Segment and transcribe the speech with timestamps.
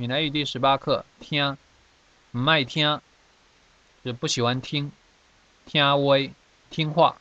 [0.00, 1.58] 闽南语第十八课，听，
[2.30, 3.02] 唔爱听，
[4.02, 4.90] 就不喜欢听，
[5.66, 6.32] 听威，
[6.70, 7.18] 听话，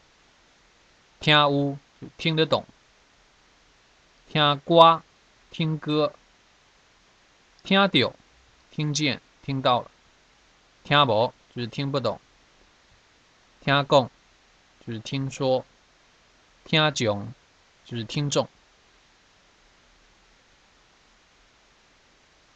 [1.19, 2.65] 听乌，就听得懂，
[4.29, 5.03] 听瓜，
[5.51, 6.13] 听歌，
[7.63, 8.13] 听到，
[8.71, 9.91] 听见，听到了，
[10.85, 12.21] 听无就是听不懂，
[13.59, 14.09] 听讲
[14.87, 15.65] 就是听说，
[16.63, 17.33] 听众
[17.83, 18.47] 就是听众。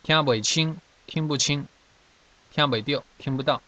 [0.03, 0.77] 听不清，
[1.07, 1.65] 听不清，
[2.51, 3.61] 听不掉，听不到。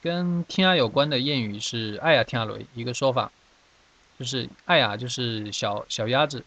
[0.00, 3.32] 跟听有关的谚语是“哎呀听雷”，一个说法
[4.16, 6.44] 就是“哎呀”就是小小鸭子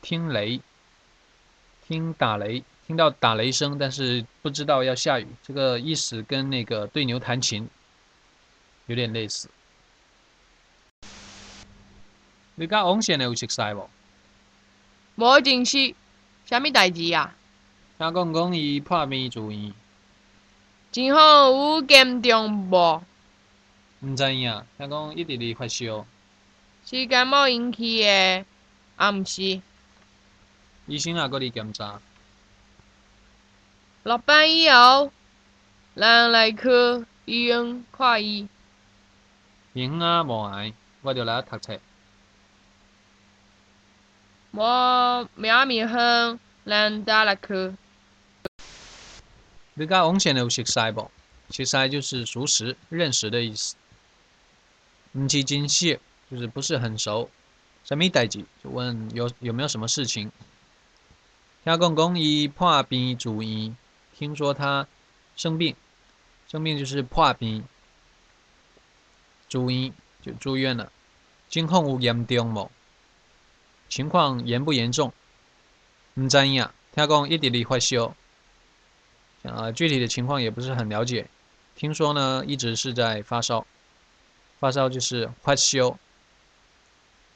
[0.00, 0.58] 听雷，
[1.86, 7.68] 听打雷，听到打雷声，但是不知道要下雨，这个意思跟那个对牛弹琴
[8.86, 9.50] 有点类似。
[12.54, 13.90] 你家王先生有熟悉无？
[15.16, 15.94] 无认识。
[16.46, 17.34] 虾米代志啊？
[17.98, 19.74] 听讲讲伊破病住院，
[20.92, 23.02] 真好有严重无？
[24.00, 26.06] 毋知影，听讲一直伫发烧。
[26.84, 28.44] 是感冒引起的，
[28.94, 29.60] 啊毋是？
[30.86, 32.00] 医生也搁伫检查。
[34.04, 35.10] 落班以后，
[35.96, 36.68] 咱来去
[37.24, 38.46] 医院看伊。
[39.72, 40.72] 明啊无碍，
[41.02, 41.80] 我着来读册。
[44.56, 47.76] 我明明哼，咱打来去。
[49.74, 51.10] 你甲王先生有熟悉不？
[51.50, 53.76] 熟悉就是熟识、认识的意思。
[55.12, 57.28] 唔是真熟，就是不是很熟。
[57.84, 58.46] 什么代志？
[58.64, 60.30] 就问有有没有什么事情？
[61.62, 63.76] 听讲讲伊破病住院，
[64.16, 64.88] 听说他
[65.36, 65.76] 生病，
[66.48, 67.62] 生病就是破病，
[69.50, 70.90] 住院就住院了。
[71.50, 72.70] 情况有严重无？
[73.88, 75.12] 情况严不严重？
[76.14, 78.14] 唔知影，听讲一直哩发烧，
[79.42, 81.28] 啊，具体的情况也不是很了解。
[81.74, 83.66] 听说呢，一直是在发烧，
[84.58, 85.98] 发烧就是发烧，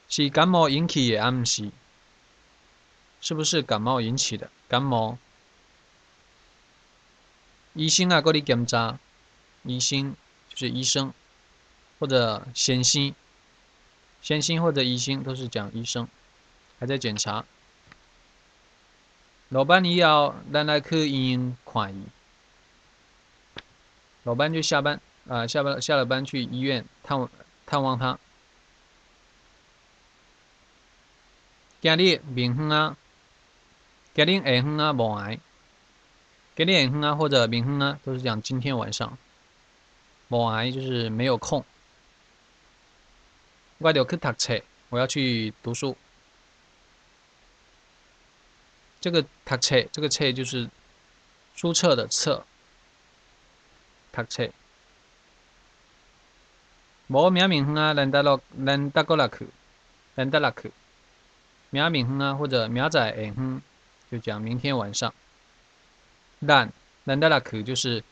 [0.09, 1.71] 是感冒引起的，唔是？
[3.21, 4.49] 是不是感冒引起的？
[4.67, 5.19] 感冒，
[7.73, 8.97] 医生啊，过嚟检查，
[9.63, 10.15] 医生
[10.49, 11.13] 就是医生，
[11.99, 13.13] 或者先生，
[14.23, 16.07] 先生或者医生都是讲医生。
[16.81, 17.45] 还在检查。
[19.49, 22.05] 老板以后，咱来去医院看伊。
[24.23, 27.29] 老板就下班啊，下班下了班去医院探
[27.67, 28.17] 探望他。
[31.81, 32.97] 今日明昏啊，
[34.15, 35.39] 今日下昏啊无闲。
[36.55, 39.15] 今日下昏啊或者明昏啊，都是讲今天晚上。
[40.29, 41.63] 无闲就是没有空。
[43.77, 44.59] 我要去读册，
[44.89, 45.95] 我要去读书。
[49.01, 50.69] 这个读册，这个册就是
[51.55, 52.45] 书册的册。
[54.13, 54.47] 读册。
[57.07, 59.47] 无明明昏啊，咱得落，咱得过来去，
[60.15, 60.71] 咱得来去。
[61.71, 63.61] 明明昏啊，或者明仔下昏，
[64.11, 65.11] 就讲明天晚上。
[66.47, 66.71] 咱，
[67.05, 68.03] 咱得来去就是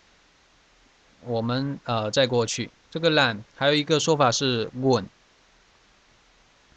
[1.22, 2.72] 我们呃再过去。
[2.90, 5.08] 这个咱还有一个说法是稳。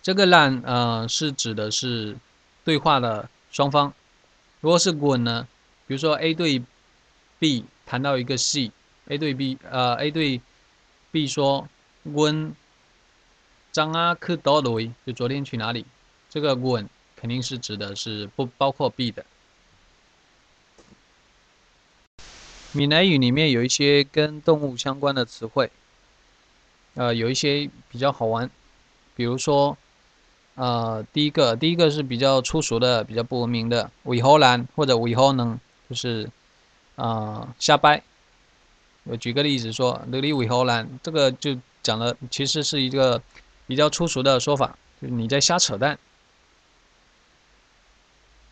[0.03, 2.17] 这个咱呃是指的是
[2.63, 3.93] 对话的双方。
[4.63, 5.49] 如果是滚呢？
[5.89, 6.63] 比如说 A 对
[7.41, 10.41] B 谈到一个 C，A 对 B，呃，A 对
[11.11, 11.69] B 说
[12.15, 12.55] ：“滚，
[13.73, 15.85] 张阿去到雷，就昨天去哪里？”
[16.31, 19.27] 这个滚肯定是指的是不包括 B 的。
[22.71, 25.73] 闽南语里面有一些跟动物相关的词汇，
[26.95, 28.49] 呃，有一些比较好玩，
[29.17, 29.77] 比如说。
[30.55, 35.59] 呃，第一个，第一个是比较粗俗的、比较不文明的“尾后兰”或者“尾后能”，
[35.89, 36.29] 就是
[36.97, 38.03] 啊瞎掰。
[39.05, 43.21] 我举个例子说，“那里尾后兰”，这个就讲了，其实是一个
[43.67, 45.99] 比较粗俗的说法，就是你在瞎扯淡。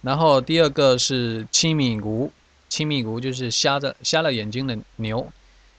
[0.01, 2.33] 然后第二个是“青米骨
[2.71, 5.31] ”，“青米骨”就是瞎着、瞎了眼睛的牛，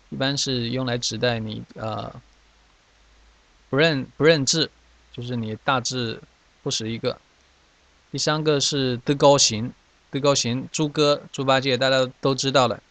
[0.09, 2.13] 一般是用来指代你呃
[3.71, 4.69] 不认不认字。
[5.11, 6.21] 就是你大致
[6.63, 7.17] 不识一个。
[8.11, 9.71] 第三个是德高行，
[10.09, 12.81] 德高行，猪哥、猪八戒大家都知道了，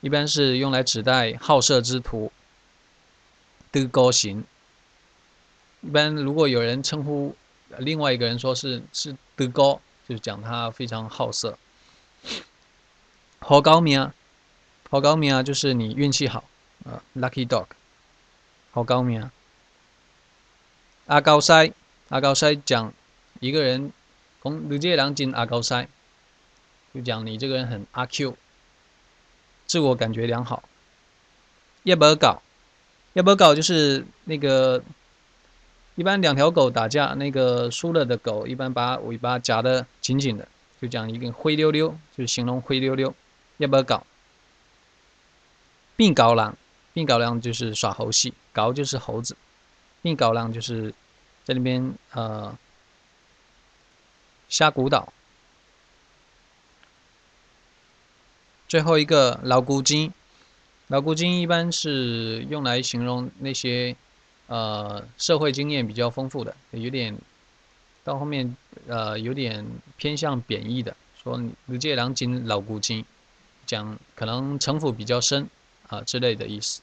[0.00, 2.32] 一般是用来指代好色之徒。
[3.70, 4.44] 德高行，
[5.82, 7.36] 一般如果有人称呼
[7.78, 11.56] 另外一个人说是是德高，就是讲他非常好色。
[13.38, 14.14] 好高明啊，
[14.90, 16.42] 好高明啊，就是你运气好
[16.84, 17.66] 啊，lucky dog，
[18.72, 19.32] 好高明啊。
[21.10, 21.72] 阿高塞，
[22.10, 22.94] 阿高塞讲
[23.40, 23.92] 一个人，
[24.44, 25.88] 讲你这个人真阿高塞，
[26.94, 28.36] 就讲你这个人很阿 Q，
[29.66, 30.62] 自我感觉良好。
[31.82, 32.40] 要不要搞？
[33.14, 33.56] 要不要搞？
[33.56, 34.84] 就是那个
[35.96, 40.46] 一般两条狗打架，那个输了的狗一般把尾巴夹得紧紧的，
[40.80, 43.12] 就讲一个灰溜溜，就形容灰溜溜。
[43.56, 44.06] 要不要搞？
[45.96, 46.56] 并搞狼，
[46.92, 49.36] 并搞狼就是耍猴戏，搞就是猴子，
[50.02, 50.94] 硬搞浪就是
[51.44, 52.56] 在那边呃
[54.48, 55.12] 瞎鼓捣。
[58.68, 60.12] 最后一个老古精，
[60.86, 63.96] 老古精一般是用来形容那些
[64.46, 67.18] 呃社会经验比较丰富的，有点
[68.04, 68.56] 到后面
[68.86, 69.66] 呃有点
[69.96, 71.36] 偏向贬义的，说
[71.66, 73.04] 你这狼精老古精，
[73.66, 75.50] 讲可能城府比较深
[75.88, 76.80] 啊之类的意思。